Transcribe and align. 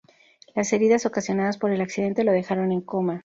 Las 0.55 0.73
heridas 0.73 1.05
ocasionadas 1.05 1.59
por 1.59 1.69
el 1.69 1.79
accidente 1.79 2.23
lo 2.23 2.31
dejaron 2.31 2.71
en 2.71 2.81
coma. 2.81 3.19